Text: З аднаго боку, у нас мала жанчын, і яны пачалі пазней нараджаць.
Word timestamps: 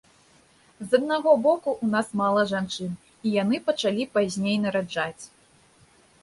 З 0.87 0.99
аднаго 1.01 1.33
боку, 1.47 1.73
у 1.87 1.89
нас 1.95 2.07
мала 2.21 2.45
жанчын, 2.53 2.95
і 3.27 3.35
яны 3.43 3.61
пачалі 3.69 4.09
пазней 4.17 4.57
нараджаць. 4.65 5.23